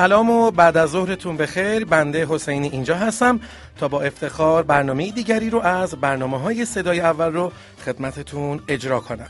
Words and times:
سلام 0.00 0.30
و 0.30 0.50
بعد 0.50 0.76
از 0.76 0.90
ظهرتون 0.90 1.36
بخیر. 1.36 1.84
بنده 1.84 2.26
حسینی 2.30 2.68
اینجا 2.68 2.96
هستم 2.96 3.40
تا 3.78 3.88
با 3.88 4.02
افتخار 4.02 4.62
برنامه 4.62 5.10
دیگری 5.10 5.50
رو 5.50 5.60
از 5.60 5.94
برنامه 5.94 6.40
های 6.40 6.64
صدای 6.64 7.00
اول 7.00 7.32
رو 7.32 7.52
خدمتتون 7.84 8.60
اجرا 8.68 9.00
کنم. 9.00 9.28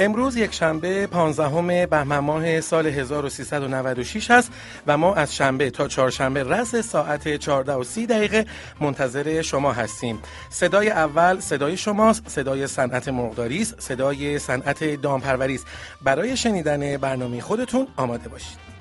امروز 0.00 0.36
یک 0.36 0.54
شنبه 0.54 1.06
15 1.06 1.86
بهمن 1.86 2.18
ماه 2.18 2.60
سال 2.60 2.86
1396 2.86 4.30
هست 4.30 4.52
و 4.86 4.98
ما 4.98 5.14
از 5.14 5.34
شنبه 5.34 5.70
تا 5.70 5.88
چهارشنبه 5.88 6.42
رس 6.42 6.76
ساعت 6.76 7.36
14 7.36 7.72
و 7.72 7.84
30 7.84 8.06
دقیقه 8.06 8.46
منتظر 8.80 9.42
شما 9.42 9.72
هستیم. 9.72 10.18
صدای 10.50 10.90
اول 10.90 11.40
صدای 11.40 11.76
شماست 11.76 12.28
صدای 12.28 12.66
صنعت 12.66 13.08
مرغداری 13.08 13.62
است 13.62 13.80
صدای 13.80 14.38
صنعت 14.38 14.84
دامپروری 14.84 15.54
است. 15.54 15.66
برای 16.02 16.36
شنیدن 16.36 16.96
برنامه 16.96 17.40
خودتون 17.40 17.86
آماده 17.96 18.28
باشید. 18.28 18.73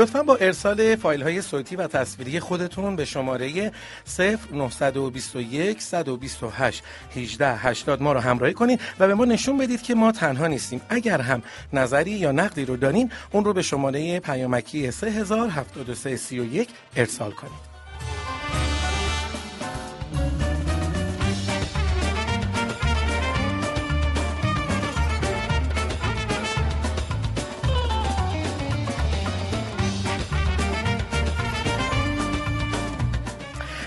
لطفا 0.00 0.22
با 0.22 0.36
ارسال 0.36 0.96
فایل 0.96 1.22
های 1.22 1.42
صوتی 1.42 1.76
و 1.76 1.86
تصویری 1.86 2.40
خودتون 2.40 2.96
به 2.96 3.04
شماره 3.04 3.72
0921 4.52 5.82
128 5.82 6.82
18 7.16 7.56
80 7.56 8.02
ما 8.02 8.12
رو 8.12 8.20
همراهی 8.20 8.54
کنید 8.54 8.80
و 8.98 9.06
به 9.06 9.14
ما 9.14 9.24
نشون 9.24 9.58
بدید 9.58 9.82
که 9.82 9.94
ما 9.94 10.12
تنها 10.12 10.46
نیستیم. 10.46 10.80
اگر 10.88 11.20
هم 11.20 11.42
نظری 11.72 12.10
یا 12.10 12.32
نقدی 12.32 12.64
رو 12.64 12.76
دارین 12.76 13.10
اون 13.32 13.44
رو 13.44 13.52
به 13.52 13.62
شماره 13.62 14.20
پیامکی 14.20 14.90
307331 14.90 16.68
ارسال 16.96 17.30
کنید. 17.30 17.69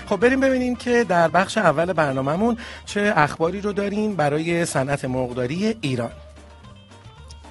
خب 0.06 0.16
بریم 0.16 0.40
ببینیم 0.40 0.76
که 0.76 1.04
در 1.04 1.28
بخش 1.28 1.58
اول 1.58 1.92
برنامهمون 1.92 2.56
چه 2.86 3.12
اخباری 3.16 3.60
رو 3.60 3.72
داریم 3.72 4.16
برای 4.16 4.64
صنعت 4.64 5.04
مرغداری 5.04 5.78
ایران. 5.80 6.12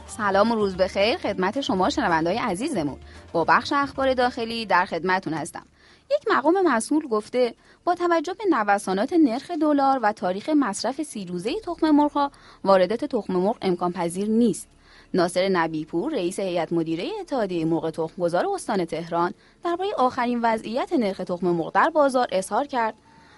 سلام 0.08 0.52
و 0.52 0.56
روز 0.56 0.78
بخیر 0.78 1.18
خدمت 1.18 1.62
شما 1.62 1.90
شنوندای 1.90 2.38
عزیزمون. 2.38 2.98
با 3.32 3.44
بخش 3.44 3.74
اخبار 3.74 4.14
داخلی 4.14 4.66
در 4.66 4.86
خدمتون 4.86 5.34
هستم. 5.34 5.66
یک 6.12 6.28
مقام 6.32 6.62
مسئول 6.66 7.08
گفته 7.08 7.54
با 7.84 7.96
توجه 7.96 8.34
به 8.34 8.44
نوسانات 8.58 9.14
نرخ 9.14 9.52
دلار 9.52 10.00
و 10.04 10.12
تاریخ 10.12 10.50
مصرف 10.50 11.02
سی 11.02 11.26
روزه 11.26 11.52
تخم 11.64 11.90
مرغ 11.90 12.32
واردات 12.64 13.06
تخم 13.06 13.34
مرغ 13.34 13.58
امکان 13.62 13.92
پذیر 13.92 14.28
نیست. 14.28 14.68
ناصر 15.16 15.50
نبیپور 15.50 16.12
رئیس 16.12 16.40
هیئت 16.40 16.74
مدیره 16.74 17.10
اتحادیه 17.22 17.66
مرغ 17.66 17.90
تخمگذار 17.90 18.48
استان 18.54 18.86
تهران 18.86 19.34
درباره 19.64 19.90
آخرین 19.98 20.40
وضعیت 20.44 20.94
نرخ 20.94 21.18
تخم 21.18 21.48
مرغ 21.48 21.72
در 21.72 21.90
بازار 21.90 22.28
اظهار 22.32 22.68
کرد. 22.68 22.94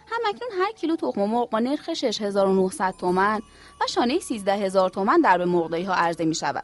همکنون 0.08 0.52
هر 0.62 0.72
کیلو 0.72 0.96
تخم 0.96 1.22
مرغ 1.22 1.50
با 1.50 1.60
نرخ 1.60 1.94
6900 1.94 2.94
تومان 3.00 3.42
و 3.82 3.88
شانه 3.90 4.20
13000 4.20 4.90
تومان 4.90 5.22
در 5.22 5.38
به 5.38 5.46
مرغداری 5.46 5.84
ها 5.84 5.94
عرضه 5.94 6.26
می 6.26 6.36
شود. 6.36 6.64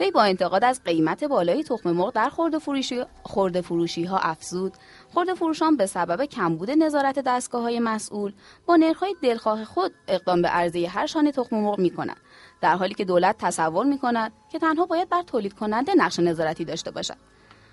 وی 0.00 0.10
با 0.10 0.22
انتقاد 0.22 0.64
از 0.64 0.84
قیمت 0.84 1.24
بالای 1.24 1.62
تخم 1.62 1.90
مرغ 1.90 2.12
در 2.12 2.28
خورده 2.28 2.58
فروشی, 2.58 3.04
خورده 3.22 3.60
فروشی 3.60 4.04
ها 4.04 4.18
افزود. 4.18 4.72
خورده 5.14 5.34
فروشان 5.34 5.76
به 5.76 5.86
سبب 5.86 6.24
کمبود 6.24 6.70
نظارت 6.70 7.18
دستگاه 7.18 7.62
های 7.62 7.80
مسئول 7.80 8.32
با 8.66 8.76
نرخ 8.76 8.98
های 8.98 9.16
دلخواه 9.22 9.64
خود 9.64 9.92
اقدام 10.08 10.42
به 10.42 10.48
عرضه 10.48 10.88
هر 10.88 11.06
شانه 11.06 11.32
تخم 11.32 11.56
مرغ 11.56 11.78
می 11.78 11.90
کنند 11.90 12.20
در 12.60 12.76
حالی 12.76 12.94
که 12.94 13.04
دولت 13.04 13.36
تصور 13.38 13.86
می 13.86 13.98
کند 13.98 14.32
که 14.52 14.58
تنها 14.58 14.86
باید 14.86 15.08
بر 15.08 15.22
تولید 15.22 15.52
کننده 15.52 15.94
نقش 15.94 16.18
نظارتی 16.18 16.64
داشته 16.64 16.90
باشد. 16.90 17.16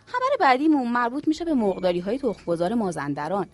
خبر 0.06 0.38
بعدیمون 0.40 0.92
مربوط 0.92 1.28
میشه 1.28 1.46
به 1.46 1.54
مرغداری 1.54 2.00
های 2.00 2.20
تخمگذار 2.20 2.74
مازندران. 2.74 3.48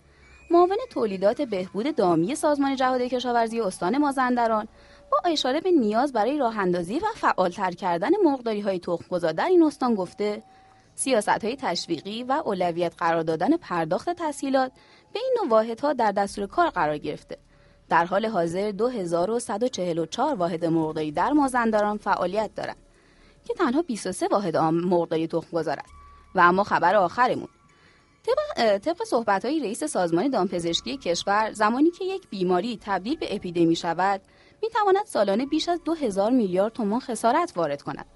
معاون 0.50 0.78
تولیدات 0.90 1.42
بهبود 1.42 1.96
دامی 1.96 2.34
سازمان 2.34 2.76
جهاد 2.76 3.00
کشاورزی 3.00 3.60
استان 3.60 3.98
مازندران 3.98 4.68
با 5.12 5.18
اشاره 5.24 5.60
به 5.60 5.70
نیاز 5.70 6.12
برای 6.12 6.38
راه 6.38 6.58
اندازی 6.58 6.98
و 6.98 7.06
فعالتر 7.14 7.70
کردن 7.70 8.10
مرغداری 8.24 8.60
های 8.60 8.78
تخمگذار 8.78 9.32
در 9.32 9.46
این 9.46 9.62
استان 9.62 9.94
گفته 9.94 10.42
سیاست 10.94 11.28
های 11.28 11.56
تشویقی 11.56 12.22
و 12.22 12.42
اولویت 12.44 12.94
قرار 12.98 13.22
دادن 13.22 13.56
پرداخت 13.56 14.10
تسهیلات 14.10 14.72
به 15.12 15.18
این 15.18 15.36
نوع 15.40 15.50
واحدها 15.50 15.92
در 15.92 16.12
دستور 16.12 16.46
کار 16.46 16.70
قرار 16.70 16.98
گرفته. 16.98 17.38
در 17.90 18.04
حال 18.04 18.26
حاضر 18.26 18.70
2144 18.70 20.34
واحد 20.34 20.64
مرغداری 20.64 21.12
در 21.12 21.32
مازندران 21.32 21.98
فعالیت 21.98 22.50
دارند 22.54 22.76
که 23.44 23.54
تنها 23.54 23.82
23 23.82 24.28
واحد 24.28 24.56
مرغداری 24.56 25.26
تخم 25.26 25.56
گذارد 25.56 25.86
و 26.34 26.40
اما 26.40 26.64
خبر 26.64 26.94
آخرمون. 26.94 27.48
طبق, 28.26 28.78
طبق 28.78 29.04
صحبت 29.04 29.44
های 29.44 29.60
رئیس 29.60 29.84
سازمان 29.84 30.28
دامپزشکی 30.28 30.96
کشور 30.96 31.52
زمانی 31.52 31.90
که 31.90 32.04
یک 32.04 32.28
بیماری 32.28 32.78
تبدیل 32.82 33.16
به 33.16 33.34
اپیدمی 33.34 33.76
شود 33.76 34.20
می 34.62 34.68
تواند 34.68 35.06
سالانه 35.06 35.46
بیش 35.46 35.68
از 35.68 35.80
2000 35.84 36.30
میلیارد 36.30 36.72
تومان 36.72 37.00
خسارت 37.00 37.52
وارد 37.56 37.82
کند. 37.82 38.06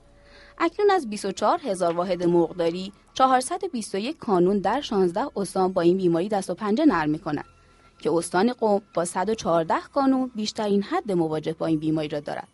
اکنون 0.58 0.90
از 0.90 1.10
24 1.10 1.58
هزار 1.58 1.96
واحد 1.96 2.22
مرغداری 2.22 2.92
421 3.14 4.18
کانون 4.18 4.58
در 4.58 4.80
16 4.80 5.26
استان 5.36 5.72
با 5.72 5.80
این 5.82 5.96
بیماری 5.96 6.28
دست 6.28 6.50
و 6.50 6.54
پنجه 6.54 6.84
نرم 6.84 7.10
می 7.10 7.18
کند 7.18 7.53
که 7.98 8.12
استان 8.12 8.52
قم 8.52 8.80
با 8.94 9.04
114 9.04 9.74
کانون 9.94 10.30
بیشترین 10.34 10.82
حد 10.82 11.12
مواجه 11.12 11.52
با 11.52 11.66
این 11.66 11.78
بیماری 11.78 12.08
را 12.08 12.20
دارد. 12.20 12.48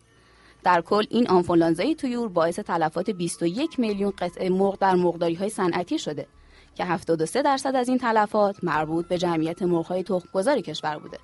در 0.63 0.81
کل 0.81 1.05
این 1.09 1.27
آنفولانزای 1.27 1.95
تویور 1.95 2.27
باعث 2.27 2.59
تلفات 2.59 3.09
21 3.09 3.79
میلیون 3.79 4.13
قطعه 4.17 4.49
مرغ 4.49 4.79
در 4.79 4.95
مرغداری 4.95 5.33
های 5.33 5.49
صنعتی 5.49 5.99
شده 5.99 6.27
که 6.75 6.85
73 6.85 7.41
درصد 7.41 7.75
از 7.75 7.89
این 7.89 7.97
تلفات 7.97 8.63
مربوط 8.63 9.07
به 9.07 9.17
جمعیت 9.17 9.61
مرغ‌های 9.61 10.03
تخمگذار 10.03 10.61
کشور 10.61 10.97
بوده 10.97 11.17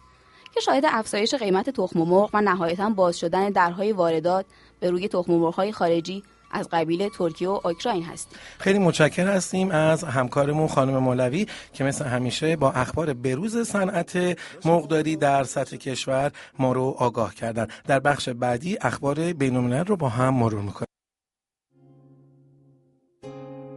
که 0.53 0.59
شاهد 0.59 0.83
افزایش 0.87 1.33
قیمت 1.33 1.69
تخم 1.69 1.99
مرغ 1.99 2.29
و 2.33 2.41
نهایتا 2.41 2.89
باز 2.89 3.19
شدن 3.19 3.49
درهای 3.49 3.91
واردات 3.91 4.45
به 4.79 4.89
روی 4.89 5.07
تخم 5.07 5.33
مرغ‌های 5.33 5.71
خارجی 5.71 6.23
از 6.51 6.67
قبیل 6.71 7.09
ترکیه 7.09 7.49
و 7.49 7.59
اوکراین 7.63 8.03
هستیم. 8.03 8.39
خیلی 8.59 8.79
متشکر 8.79 9.27
هستیم 9.27 9.71
از 9.71 10.03
همکارمون 10.03 10.67
خانم 10.67 10.97
مولوی 10.97 11.47
که 11.73 11.83
مثل 11.83 12.05
همیشه 12.05 12.55
با 12.55 12.71
اخبار 12.71 13.13
بروز 13.13 13.67
صنعت 13.67 14.37
مرغداری 14.65 15.15
در 15.15 15.43
سطح 15.43 15.77
کشور 15.77 16.31
ما 16.59 16.71
رو 16.73 16.95
آگاه 16.97 17.35
کردن. 17.35 17.67
در 17.87 17.99
بخش 17.99 18.29
بعدی 18.29 18.77
اخبار 18.81 19.33
بین‌الملل 19.33 19.85
رو 19.85 19.95
با 19.95 20.09
هم 20.09 20.33
مرور 20.33 20.61
می‌کنیم. 20.61 20.87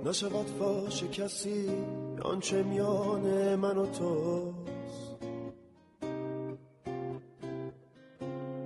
نشود 0.04 0.46
فاش 0.58 1.04
کسی 1.04 1.68
آنچه 2.22 2.62
میان 2.62 3.54
من 3.54 3.76
و 3.76 3.86
تو 3.86 4.54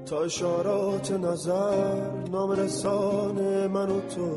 تا 0.07 0.21
اشارات 0.21 1.13
نظر 1.13 2.11
نام 2.33 2.51
رسان 2.51 3.67
من 3.67 3.91
و 3.91 4.01
تو. 4.01 4.31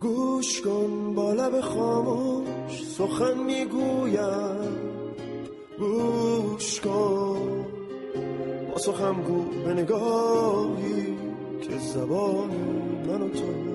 گوش 0.00 0.62
کن 0.62 1.14
با 1.14 1.32
لب 1.32 1.60
خاموش 1.60 2.84
سخن 2.98 3.38
می‌گویم. 3.38 4.76
گوش 5.78 6.80
کن 6.80 7.66
با 8.72 8.78
سخن 8.78 9.22
گو 9.22 9.44
به 9.64 9.72
نگاهی 9.72 11.16
که 11.62 11.78
زبان 11.78 12.50
من 13.08 13.22
و 13.22 13.28
تو. 13.28 13.71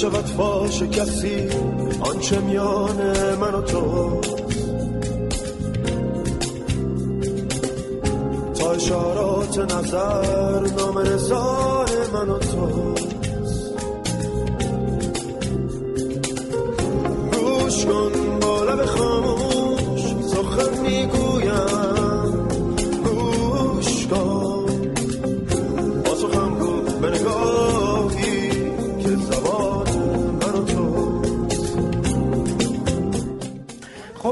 نشود 0.00 0.26
فاش 0.26 0.82
کسی 0.82 1.48
آنچه 2.00 2.40
میان 2.40 2.96
من 3.40 3.54
و 3.54 3.62
تو. 3.62 4.20
تا 8.54 8.72
اشارات 8.72 9.58
نظر 9.58 10.60
نام 10.60 10.98
رزار 10.98 11.88
من 12.12 12.28
و 12.28 12.38
تو. 12.38 12.94
گوش 17.32 17.84
کن 17.84 18.38
با 18.40 18.64
لب 18.64 18.84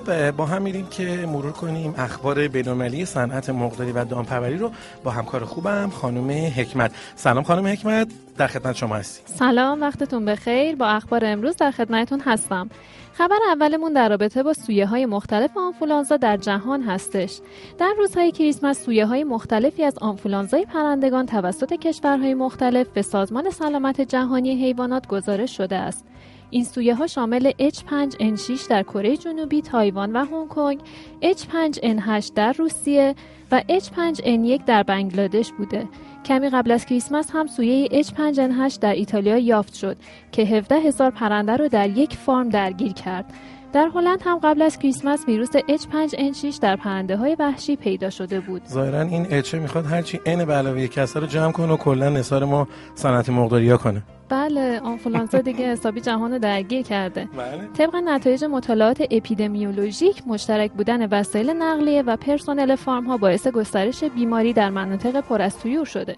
با 0.08 0.46
هم 0.46 0.62
میریم 0.62 0.86
که 0.86 1.26
مرور 1.26 1.52
کنیم 1.52 1.94
اخبار 1.98 2.48
بین‌المللی 2.48 3.04
صنعت 3.04 3.50
مرغداری 3.50 3.92
و 3.92 4.04
دامپروری 4.04 4.58
رو 4.58 4.70
با 5.04 5.10
همکار 5.10 5.44
خوبم 5.44 5.90
خانم 5.90 6.30
حکمت 6.30 6.92
سلام 7.16 7.44
خانم 7.44 7.66
حکمت 7.66 8.08
در 8.36 8.46
خدمت 8.46 8.76
شما 8.76 8.94
هستیم 8.94 9.36
سلام 9.36 9.80
وقتتون 9.80 10.24
بخیر 10.24 10.76
با 10.76 10.86
اخبار 10.86 11.24
امروز 11.24 11.56
در 11.56 11.70
خدمتتون 11.70 12.20
هستم 12.20 12.70
خبر 13.18 13.38
اولمون 13.48 13.92
در 13.92 14.08
رابطه 14.08 14.42
با 14.42 14.52
سویه 14.52 14.86
های 14.86 15.06
مختلف 15.06 15.56
آنفولانزا 15.56 16.16
در 16.16 16.36
جهان 16.36 16.82
هستش. 16.82 17.40
در 17.78 17.94
روزهای 17.98 18.32
کریسمس 18.32 18.84
سویه 18.84 19.06
های 19.06 19.24
مختلفی 19.24 19.84
از 19.84 19.98
آنفولانزای 19.98 20.64
پرندگان 20.64 21.26
توسط 21.26 21.72
کشورهای 21.72 22.34
مختلف 22.34 22.88
به 22.88 23.02
سازمان 23.02 23.50
سلامت 23.50 24.00
جهانی 24.00 24.64
حیوانات 24.64 25.06
گزارش 25.06 25.56
شده 25.56 25.76
است. 25.76 26.04
این 26.50 26.64
سویه 26.64 26.94
ها 26.94 27.06
شامل 27.06 27.50
H5N6 27.50 28.66
در 28.70 28.82
کره 28.82 29.16
جنوبی، 29.16 29.62
تایوان 29.62 30.12
و 30.12 30.24
هنگ 30.24 30.48
کنگ، 30.48 30.80
H5N8 31.22 32.32
در 32.34 32.52
روسیه 32.52 33.14
و 33.52 33.62
H5N1 33.68 34.64
در 34.66 34.82
بنگلادش 34.82 35.52
بوده. 35.52 35.88
کمی 36.24 36.48
قبل 36.48 36.70
از 36.70 36.86
کریسمس 36.86 37.30
هم 37.30 37.46
سویه 37.46 38.02
H5N8 38.02 38.78
در 38.80 38.94
ایتالیا 38.94 39.38
یافت 39.38 39.74
شد 39.74 39.96
که 40.32 40.42
17 40.42 40.74
هزار 40.74 41.10
پرنده 41.10 41.56
رو 41.56 41.68
در 41.68 41.88
یک 41.88 42.14
فارم 42.14 42.48
درگیر 42.48 42.92
کرد. 42.92 43.32
در 43.72 43.90
هلند 43.94 44.22
هم 44.24 44.38
قبل 44.38 44.62
از 44.62 44.78
کریسمس 44.78 45.24
ویروس 45.28 45.56
H5N6 45.56 46.58
در 46.60 46.76
پرنده 46.76 47.16
های 47.16 47.36
وحشی 47.38 47.76
پیدا 47.76 48.10
شده 48.10 48.40
بود. 48.40 48.62
ظاهرا 48.68 49.00
این 49.00 49.26
اچ 49.30 49.54
می‌خواد 49.54 49.86
هرچی 49.86 50.20
n 50.24 50.44
به 50.44 50.54
علاوه 50.54 50.86
کسا 50.86 51.20
رو 51.20 51.26
جمع 51.26 51.52
کنه 51.52 51.72
و 51.72 51.76
کلا 51.76 52.08
نثار 52.08 52.44
ما 52.44 52.68
صنعت 52.94 53.28
مرغداری 53.30 53.76
کنه. 53.76 54.02
بله 54.28 54.80
آنفولانزا 54.80 55.40
دیگه 55.40 55.72
حسابی 55.72 56.00
جهان 56.00 56.32
رو 56.32 56.38
درگیر 56.38 56.82
کرده 56.82 57.28
بله. 57.36 57.68
طبق 57.78 57.96
نتایج 57.96 58.44
مطالعات 58.44 59.02
اپیدمیولوژیک 59.10 60.22
مشترک 60.26 60.72
بودن 60.72 61.06
وسایل 61.06 61.50
نقلیه 61.50 62.02
و 62.02 62.16
پرسنل 62.16 62.76
فارم 62.76 63.06
ها 63.06 63.16
باعث 63.16 63.48
گسترش 63.48 64.04
بیماری 64.04 64.52
در 64.52 64.70
مناطق 64.70 65.20
پر 65.20 65.42
از 65.42 65.58
طیور 65.58 65.84
شده 65.84 66.16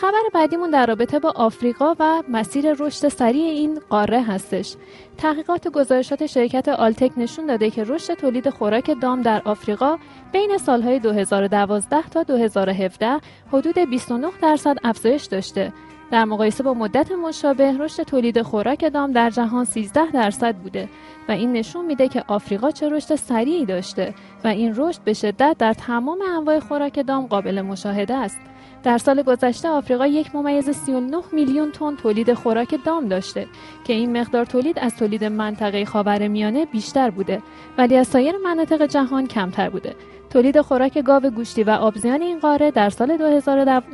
خبر 0.00 0.22
بعدیمون 0.34 0.70
در 0.70 0.86
رابطه 0.86 1.18
با 1.18 1.32
آفریقا 1.36 1.94
و 1.98 2.22
مسیر 2.28 2.72
رشد 2.72 3.08
سریع 3.08 3.50
این 3.50 3.80
قاره 3.88 4.22
هستش. 4.22 4.74
تحقیقات 5.18 5.66
و 5.66 5.70
گزارشات 5.70 6.26
شرکت 6.26 6.68
آلتک 6.68 7.12
نشون 7.16 7.46
داده 7.46 7.70
که 7.70 7.84
رشد 7.84 8.14
تولید 8.14 8.50
خوراک 8.50 8.90
دام 9.02 9.22
در 9.22 9.42
آفریقا 9.44 9.98
بین 10.32 10.58
سالهای 10.58 10.98
2012 10.98 12.02
تا 12.02 12.22
2017 12.22 13.20
حدود 13.52 13.78
29 13.78 14.28
درصد 14.42 14.76
افزایش 14.84 15.24
داشته 15.24 15.72
در 16.10 16.24
مقایسه 16.24 16.62
با 16.62 16.74
مدت 16.74 17.12
مشابه 17.12 17.72
رشد 17.78 18.02
تولید 18.02 18.42
خوراک 18.42 18.92
دام 18.92 19.12
در 19.12 19.30
جهان 19.30 19.64
13 19.64 20.10
درصد 20.10 20.56
بوده 20.56 20.88
و 21.28 21.32
این 21.32 21.52
نشون 21.52 21.86
میده 21.86 22.08
که 22.08 22.24
آفریقا 22.28 22.70
چه 22.70 22.88
رشد 22.88 23.14
سریعی 23.14 23.64
داشته 23.64 24.14
و 24.44 24.48
این 24.48 24.74
رشد 24.76 25.00
به 25.04 25.12
شدت 25.12 25.56
در 25.58 25.72
تمام 25.72 26.18
انواع 26.36 26.58
خوراک 26.60 27.06
دام 27.06 27.26
قابل 27.26 27.62
مشاهده 27.62 28.14
است. 28.14 28.38
در 28.86 28.98
سال 28.98 29.22
گذشته 29.22 29.68
آفریقا 29.68 30.06
یک 30.06 30.34
ممیز 30.34 30.70
39 30.70 31.22
میلیون 31.32 31.72
تن 31.72 31.96
تولید 31.96 32.34
خوراک 32.34 32.74
دام 32.84 33.08
داشته 33.08 33.46
که 33.84 33.92
این 33.92 34.20
مقدار 34.20 34.44
تولید 34.44 34.78
از 34.78 34.96
تولید 34.96 35.24
منطقه 35.24 35.84
خاورمیانه 35.84 36.66
بیشتر 36.66 37.10
بوده 37.10 37.42
ولی 37.78 37.96
از 37.96 38.08
سایر 38.08 38.34
مناطق 38.44 38.86
جهان 38.86 39.26
کمتر 39.26 39.70
بوده. 39.70 39.94
تولید 40.30 40.60
خوراک 40.60 40.98
گاو 40.98 41.30
گوشتی 41.30 41.62
و 41.62 41.70
آبزیان 41.70 42.22
این 42.22 42.38
قاره 42.38 42.70
در 42.70 42.90
سال 42.90 43.16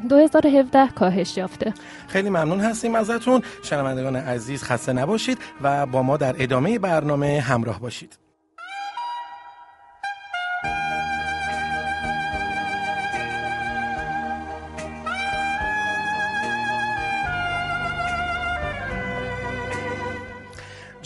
2017 0.08 0.88
کاهش 0.88 1.36
یافته. 1.36 1.74
خیلی 2.08 2.30
ممنون 2.30 2.60
هستیم 2.60 2.94
ازتون. 2.94 3.42
شنوندگان 3.62 4.16
عزیز 4.16 4.62
خسته 4.62 4.92
نباشید 4.92 5.38
و 5.62 5.86
با 5.86 6.02
ما 6.02 6.16
در 6.16 6.34
ادامه 6.38 6.78
برنامه 6.78 7.40
همراه 7.40 7.80
باشید. 7.80 8.21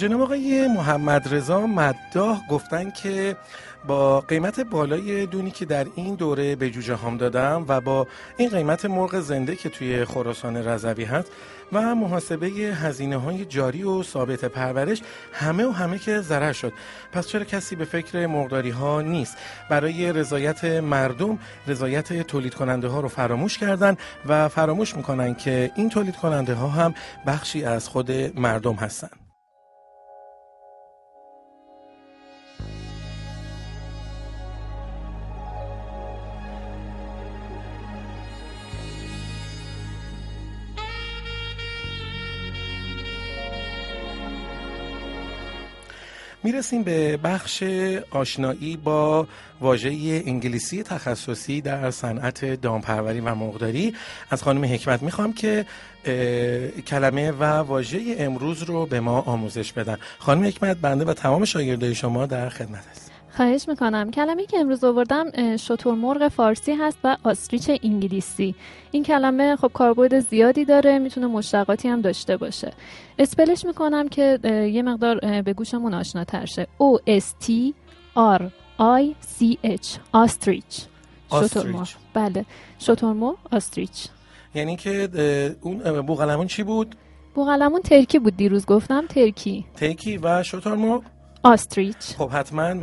جناب 0.07 0.23
آقای 0.23 0.69
محمد 0.69 1.35
رضا 1.35 1.67
مداح 1.67 2.47
گفتن 2.51 2.91
که 2.91 3.37
با 3.87 4.21
قیمت 4.21 4.61
بالای 4.61 5.27
دونی 5.27 5.51
که 5.51 5.65
در 5.65 5.87
این 5.95 6.15
دوره 6.15 6.57
به 6.57 6.71
جوجه 6.71 6.97
هم 6.97 7.17
دادم 7.17 7.65
و 7.69 7.81
با 7.81 8.07
این 8.37 8.49
قیمت 8.49 8.85
مرغ 8.85 9.21
زنده 9.21 9.57
که 9.57 9.69
توی 9.69 10.05
خراسان 10.05 10.57
رضوی 10.57 11.05
هست 11.05 11.33
و 11.73 11.95
محاسبه 11.95 12.47
هزینه 12.47 13.17
های 13.17 13.45
جاری 13.45 13.83
و 13.83 14.03
ثابت 14.03 14.45
پرورش 14.45 15.03
همه 15.33 15.67
و 15.67 15.71
همه 15.71 15.99
که 15.99 16.21
ضرر 16.21 16.53
شد. 16.53 16.73
پس 17.13 17.27
چرا 17.29 17.45
کسی 17.45 17.77
به 17.77 17.85
فکر 17.85 18.27
مرغداری 18.27 18.71
ها 18.71 19.01
نیست؟ 19.01 19.37
برای 19.71 20.13
رضایت 20.13 20.65
مردم 20.65 21.39
رضایت 21.67 22.23
تولید 22.23 22.55
کننده 22.55 22.89
ها 22.89 23.01
رو 23.01 23.09
فراموش 23.09 23.59
کردن 23.59 23.97
و 24.27 24.49
فراموش 24.49 24.97
می‌کنن 24.97 25.35
که 25.35 25.71
این 25.77 25.89
تولید 25.89 26.17
کننده 26.17 26.55
ها 26.55 26.69
هم 26.69 26.95
بخشی 27.27 27.65
از 27.65 27.89
خود 27.89 28.13
مردم 28.41 28.75
هستند 28.75 29.26
می‌رسیم 46.47 46.83
به 46.83 47.17
بخش 47.17 47.63
آشنایی 48.11 48.77
با 48.77 49.27
واژه 49.61 49.89
انگلیسی 50.27 50.83
تخصصی 50.83 51.61
در 51.61 51.91
صنعت 51.91 52.45
دامپروری 52.45 53.21
و 53.21 53.35
مرغداری 53.35 53.95
از 54.31 54.43
خانم 54.43 54.65
حکمت 54.65 55.03
می‌خوام 55.03 55.33
که 55.33 55.67
کلمه 56.87 57.31
و 57.31 57.45
واژه 57.45 58.01
امروز 58.19 58.63
رو 58.63 58.87
به 58.87 59.01
ما 59.01 59.21
آموزش 59.21 59.73
بدن. 59.73 59.97
خانم 60.19 60.45
حکمت 60.45 60.77
بنده 60.77 61.05
و 61.05 61.13
تمام 61.15 61.45
شاگردای 61.45 61.95
شما 61.95 62.27
در 62.27 62.49
خدمت 62.49 62.85
است 62.91 63.06
خواهش 63.37 63.69
می‌کنم. 63.69 64.11
کلمه 64.11 64.47
که 64.47 64.59
امروز 64.59 64.85
آوردم 64.85 65.57
شترمرغ 65.57 66.29
فارسی 66.29 66.73
هست 66.73 66.99
و 67.05 67.17
آستریچ 67.25 67.71
انگلیسی. 67.83 68.55
این 68.91 69.03
کلمه 69.03 69.57
خب 69.57 69.71
کاربرد 69.75 70.21
زیادی 70.21 70.65
داره 70.65 70.99
می‌تونه 70.99 71.27
مشتقاتی 71.27 71.89
هم 71.89 72.01
داشته 72.01 72.37
باشه. 72.37 72.73
اسپلش 73.19 73.65
می‌کنم 73.65 74.09
که 74.09 74.39
یه 74.73 74.83
مقدار 74.83 75.43
به 75.43 75.53
گوشمون 75.53 75.95
آشناتر 75.95 76.45
شه. 76.45 76.67
O 76.79 77.11
S 77.21 77.45
T 77.45 77.51
R 78.17 78.43
I 78.79 79.15
C 79.39 79.57
H 79.65 79.99
آستریچ. 80.13 80.83
شترمرغ 81.33 81.89
بله. 82.15 82.45
شترمرغ 82.79 83.37
آستریچ. 83.53 84.09
یعنی 84.55 84.77
که 84.77 85.09
اون 85.61 86.03
بوغلمون 86.03 86.47
چی 86.47 86.63
بود؟ 86.63 86.97
بوغلمون 87.35 87.81
ترکی 87.83 88.19
بود 88.19 88.37
دیروز 88.37 88.67
گفتم 88.67 89.07
ترکی. 89.07 89.65
ترکی 89.77 90.19
و 90.19 90.43
شترمرغ 90.43 91.03
آستریچ. 91.47 91.97
خب 92.19 92.31
حتما 92.31 92.75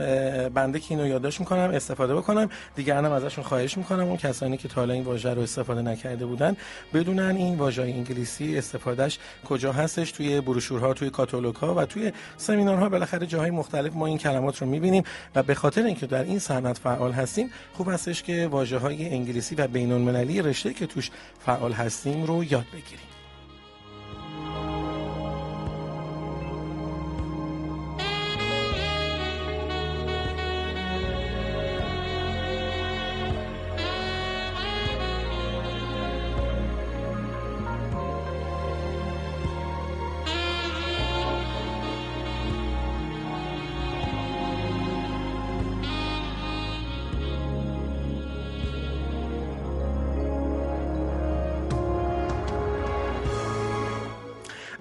بنده 0.49 0.79
که 0.79 0.85
اینو 0.89 1.07
یادداشت 1.07 1.39
می‌کنم 1.39 1.69
استفاده 1.73 2.15
بکنم. 2.15 2.49
دیگرانم 2.75 3.11
ازشون 3.11 3.43
خواهش 3.43 3.77
می‌کنم 3.77 4.03
اون 4.03 4.17
کسانی 4.17 4.57
که 4.57 4.67
تا 4.67 4.81
حالا 4.81 4.93
این 4.93 5.03
واژه 5.03 5.33
رو 5.33 5.41
استفاده 5.41 5.81
نکرده 5.81 6.25
بودن 6.25 6.55
بدونن 6.93 7.35
این 7.35 7.55
واژه 7.55 7.81
انگلیسی 7.81 8.57
استفادهش 8.57 9.19
کجا 9.45 9.71
هستش 9.71 10.11
توی 10.11 10.41
بروشورها 10.41 10.93
توی 10.93 11.09
کاتالوگ‌ها 11.09 11.75
و 11.75 11.85
توی 11.85 12.11
سمینارها. 12.37 12.89
بالاخره 12.89 13.27
جاهای 13.27 13.51
مختلف 13.51 13.93
ما 13.95 14.07
این 14.07 14.17
کلمات 14.17 14.61
رو 14.61 14.67
می‌بینیم 14.67 15.03
و 15.35 15.43
به 15.43 15.55
خاطر 15.55 15.83
اینکه 15.83 16.05
در 16.05 16.23
این 16.23 16.39
صنعت 16.39 16.77
فعال 16.77 17.11
هستیم 17.11 17.51
خوب 17.73 17.89
هستش 17.89 18.23
که 18.23 18.47
واژه 18.47 18.77
های 18.77 19.09
انگلیسی 19.09 19.55
و 19.55 19.67
بین 19.67 19.91
المللی 19.91 20.41
رشته 20.41 20.73
که 20.73 20.85
توش 20.87 21.11
فعال 21.45 21.71
هستیم 21.71 22.23
رو 22.23 22.43
یاد 22.43 22.65
بگیریم. 22.73 23.12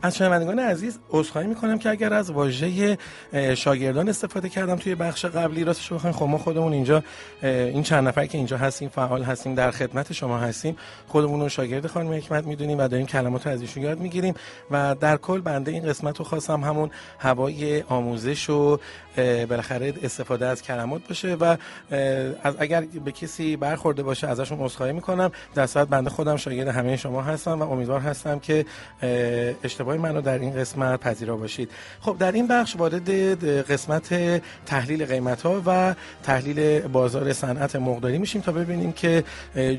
از 0.02 0.16
شنوندگان 0.16 0.58
عزیز 0.58 0.98
عذرخواهی 1.10 1.46
می‌کنم 1.46 1.78
که 1.78 1.90
اگر 1.90 2.12
از 2.12 2.30
واژه 2.30 2.98
شاگردان 3.54 4.08
استفاده 4.08 4.48
کردم 4.48 4.76
توی 4.76 4.94
بخش 4.94 5.24
قبلی 5.24 5.64
راستش 5.64 5.92
بخواین 5.92 6.16
خب 6.16 6.26
ما 6.26 6.38
خودمون 6.38 6.72
اینجا 6.72 7.02
این 7.42 7.82
چند 7.82 8.08
نفر 8.08 8.26
که 8.26 8.38
اینجا 8.38 8.56
هستیم 8.56 8.88
فعال 8.88 9.22
هستیم 9.22 9.54
در 9.54 9.70
خدمت 9.70 10.12
شما 10.12 10.38
هستیم. 10.38 10.76
خودمون 11.08 11.40
رو 11.40 11.48
شاگرد 11.48 11.86
خانم 11.86 12.12
حکمت 12.12 12.46
می‌دونیم 12.46 12.78
و 12.78 12.88
داریم 12.88 13.06
کلمات 13.06 13.46
رو 13.46 13.52
از 13.52 13.60
ایشون 13.60 13.82
یاد 13.82 13.98
می‌گیریم 13.98 14.34
و 14.70 14.94
در 15.00 15.16
کل 15.16 15.40
بنده 15.40 15.70
این 15.70 15.86
قسمت 15.88 16.18
رو 16.18 16.24
خواستم 16.24 16.60
همون 16.60 16.90
هوای 17.18 17.82
آموزش 17.82 18.50
و 18.50 18.78
بالاخره 19.48 19.94
استفاده 20.02 20.46
از 20.46 20.62
کلمات 20.62 21.08
باشه 21.08 21.34
و 21.34 21.56
از 22.42 22.54
اگر 22.58 22.84
به 23.04 23.12
کسی 23.12 23.56
برخورده 23.56 24.02
باشه 24.02 24.28
ازشون 24.28 24.60
عذرخواهی 24.60 24.92
می‌کنم. 24.92 25.32
در 25.54 25.66
بنده 25.66 26.10
خودم 26.10 26.36
شاگرد 26.36 26.68
همه 26.68 26.96
شما 26.96 27.22
هستم 27.22 27.62
و 27.62 27.72
امیدوار 27.72 28.00
هستم 28.00 28.38
که 28.38 28.64
اشتباه 29.64 29.91
منو 29.98 30.20
در 30.20 30.38
این 30.38 30.54
قسمت 30.54 31.00
پذیرا 31.00 31.36
باشید. 31.36 31.70
خب 32.00 32.16
در 32.18 32.32
این 32.32 32.46
بخش 32.46 32.76
وارد 32.76 33.10
قسمت 33.70 34.14
تحلیل 34.66 35.06
قیمت 35.06 35.42
ها 35.42 35.62
و 35.66 35.94
تحلیل 36.22 36.80
بازار 36.80 37.32
صنعت 37.32 37.76
مقداری 37.76 38.18
میشیم 38.18 38.40
تا 38.40 38.52
ببینیم 38.52 38.92
که 38.92 39.24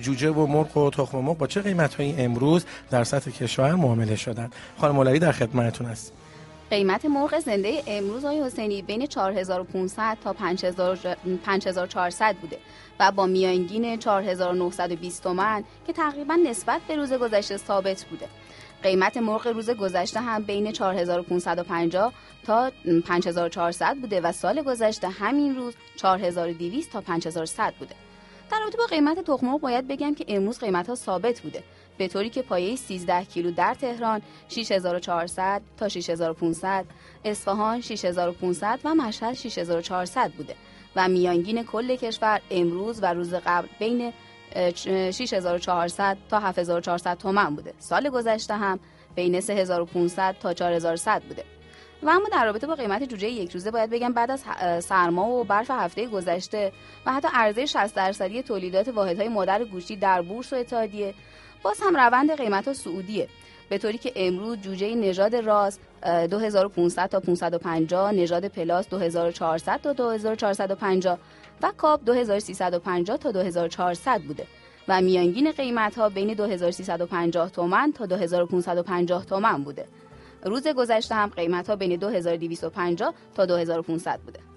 جوجه 0.02 0.30
و 0.30 0.48
مرغ 0.48 0.78
و 0.78 0.90
تخم 0.90 1.18
مرغ 1.18 1.38
با 1.38 1.48
چه 1.48 1.62
قیمت 1.62 1.96
هایی 1.96 2.16
امروز 2.18 2.66
در 2.92 3.04
سطح 3.04 3.32
کشور 3.32 3.76
معامله 3.76 4.16
شدن. 4.16 4.50
خانم 4.78 4.96
مولوی 4.96 5.20
در 5.20 5.32
خدمتتون 5.32 5.88
است 5.88 6.14
قیمت 6.70 7.06
مرغ 7.06 7.40
زنده 7.40 7.84
امروز 7.88 8.26
آقای 8.26 8.44
حسینی 8.44 8.82
بین 8.82 9.08
4500 9.08 10.18
تا 10.24 10.34
5400 10.34 12.36
بوده 12.36 12.58
و 13.00 13.12
با 13.12 13.26
میانگین 13.26 13.98
4920 13.98 15.24
تومن 15.24 15.64
که 15.88 15.94
تقریبا 15.94 16.36
نسبت 16.36 16.82
به 16.88 16.96
روز 16.96 17.14
گذشته 17.14 17.58
ثابت 17.58 18.04
بوده. 18.04 18.28
قیمت 18.84 19.18
مرغ 19.18 19.48
روز 19.48 19.70
گذشته 19.70 20.20
هم 20.20 20.44
بین 20.44 20.72
4550 20.72 22.14
تا 22.46 22.72
5400 23.06 23.98
بوده 23.98 24.22
و 24.22 24.32
سال 24.32 24.62
گذشته 24.62 25.10
همین 25.10 25.56
روز 25.56 25.74
4200 25.96 26.92
تا 26.92 27.02
5100 27.02 27.74
بوده. 27.80 27.96
در 28.52 28.60
رابطه 28.60 28.78
با 28.78 28.86
قیمت 28.86 29.20
تخم 29.20 29.48
مرغ 29.48 29.62
باید 29.62 29.88
بگم 29.88 30.16
که 30.16 30.26
امروز 30.28 30.60
قیمت 30.60 30.90
ها 30.90 30.96
ثابت 30.96 31.42
بوده. 31.42 31.64
به 31.98 32.08
طوری 32.08 32.30
که 32.30 32.42
پایه 32.42 32.76
13 32.76 33.26
کیلو 33.26 33.52
در 33.52 33.74
تهران 33.74 34.22
6400 34.50 35.62
تا 35.78 35.90
6500 35.90 36.86
اصفهان 37.26 37.82
6500 37.82 38.80
و 38.84 38.96
مشهد 38.96 39.34
6400 39.34 40.32
بوده 40.32 40.56
و 40.96 41.08
میانگین 41.08 41.64
کل 41.64 41.96
کشور 41.96 42.42
امروز 42.52 43.04
و 43.04 43.14
روز 43.14 43.34
قبل 43.34 43.68
بین 43.80 44.14
6400 45.12 46.18
تا 46.30 46.40
7400 46.40 47.18
تومن 47.18 47.56
بوده. 47.56 47.74
سال 47.80 48.10
گذشته 48.10 48.54
هم 48.54 48.80
بین 49.16 49.40
3500 49.42 50.36
تا 50.40 50.54
4100 50.54 51.22
بوده. 51.24 51.44
و 52.04 52.10
اما 52.10 52.26
در 52.32 52.46
رابطه 52.46 52.68
با 52.68 52.76
قیمت 52.76 53.04
جوجه 53.04 53.30
یک 53.30 53.52
روزه 53.52 53.72
باید 53.72 53.90
بگم 53.90 54.14
بعد 54.14 54.32
از 54.32 54.44
سرما 54.86 55.30
و 55.30 55.44
برف 55.44 55.72
هفته 55.72 56.08
گذشته 56.08 56.72
و 57.06 57.14
حتی 57.14 57.28
عرضه 57.34 57.66
60 57.66 57.96
درصدی 57.96 58.44
تولیدات 58.44 58.88
واحدهای 58.88 59.28
مادر 59.28 59.64
گوشتی 59.64 59.96
در 59.96 60.22
بورس 60.22 60.54
و 60.54 60.56
اتحادیه 60.56 61.14
باز 61.64 61.82
هم 61.82 61.96
روند 61.96 62.38
قیمت 62.38 62.68
ها 62.68 62.74
سعودیه. 62.74 63.28
به 63.70 63.78
طوری 63.78 63.98
که 63.98 64.12
امروز 64.16 64.58
جوجه 64.58 64.96
نژاد 64.96 65.36
راز 65.36 65.80
2500 66.04 67.10
تا 67.10 67.20
550 67.20 68.12
نژاد 68.12 68.48
پلاس 68.48 68.90
2400 68.90 69.80
تا 69.84 69.94
2450 69.94 71.20
و 71.64 71.72
کاب 71.78 72.06
2350 72.06 73.18
تا 73.18 73.32
2400 73.32 74.22
بوده 74.22 74.48
و 74.88 75.02
میانگین 75.02 75.52
قیمت 75.52 75.98
ها 75.98 76.10
بین 76.10 76.34
2350 76.34 77.50
تومن 77.50 77.92
تا 77.92 78.06
2550 78.06 79.26
تومن 79.26 79.64
بوده. 79.64 79.86
روز 80.46 80.68
گذشته 80.68 81.16
هم 81.16 81.30
قیمت 81.30 81.70
ها 81.70 81.76
بین 81.76 81.96
2250 81.96 83.14
تا 83.36 83.46
2500 83.46 84.20
بوده. 84.20 84.53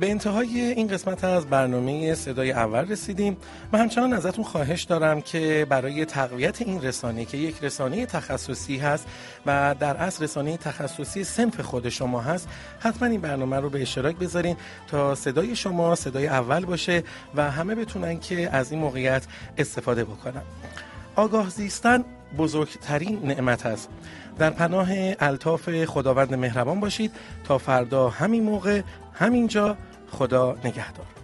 به 0.00 0.10
انتهای 0.10 0.60
این 0.60 0.86
قسمت 0.86 1.24
از 1.24 1.46
برنامه 1.46 2.14
صدای 2.14 2.52
اول 2.52 2.88
رسیدیم. 2.88 3.36
و 3.72 3.78
همچنان 3.78 4.12
ازتون 4.12 4.44
خواهش 4.44 4.82
دارم 4.82 5.20
که 5.20 5.66
برای 5.68 6.04
تقویت 6.04 6.62
این 6.62 6.82
رسانه 6.82 7.24
که 7.24 7.36
یک 7.36 7.56
رسانه 7.62 8.06
تخصصی 8.06 8.76
هست 8.76 9.06
و 9.46 9.74
در 9.80 9.96
اصل 9.96 10.24
رسانه 10.24 10.56
تخصصی 10.56 11.24
سنف 11.24 11.60
خود 11.60 11.88
شما 11.88 12.20
هست 12.20 12.48
حتما 12.80 13.08
این 13.08 13.20
برنامه 13.20 13.56
رو 13.56 13.70
به 13.70 13.82
اشتراک 13.82 14.16
بذارین 14.16 14.56
تا 14.86 15.14
صدای 15.14 15.56
شما 15.56 15.94
صدای 15.94 16.26
اول 16.26 16.64
باشه 16.64 17.02
و 17.34 17.50
همه 17.50 17.74
بتونن 17.74 18.20
که 18.20 18.50
از 18.56 18.72
این 18.72 18.80
موقعیت 18.80 19.22
استفاده 19.58 20.04
بکنن. 20.04 20.42
آگاه 21.16 21.48
زیستن 21.48 22.04
بزرگترین 22.38 23.20
نعمت 23.24 23.66
است. 23.66 23.88
در 24.38 24.50
پناه 24.50 24.88
الطاف 25.20 25.84
خداوند 25.84 26.34
مهربان 26.34 26.80
باشید 26.80 27.12
تا 27.44 27.58
فردا 27.58 28.08
همین 28.08 28.42
موقع 28.42 28.82
همینجا 29.14 29.76
خدا 30.10 30.56
نگهدار. 30.64 31.19